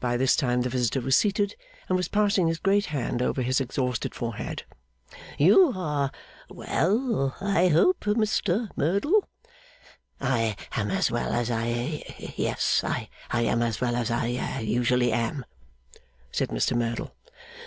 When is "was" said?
1.02-1.18, 1.94-2.08